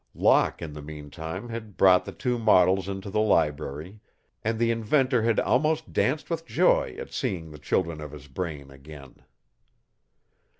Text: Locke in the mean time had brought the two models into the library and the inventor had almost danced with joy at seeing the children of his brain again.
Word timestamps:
Locke 0.15 0.63
in 0.63 0.73
the 0.73 0.81
mean 0.81 1.11
time 1.11 1.49
had 1.49 1.77
brought 1.77 2.05
the 2.05 2.11
two 2.11 2.39
models 2.39 2.89
into 2.89 3.11
the 3.11 3.19
library 3.21 3.99
and 4.43 4.57
the 4.57 4.71
inventor 4.71 5.21
had 5.21 5.39
almost 5.39 5.93
danced 5.93 6.27
with 6.27 6.43
joy 6.47 6.95
at 6.97 7.13
seeing 7.13 7.51
the 7.51 7.59
children 7.59 8.01
of 8.01 8.11
his 8.11 8.27
brain 8.27 8.71
again. 8.71 9.17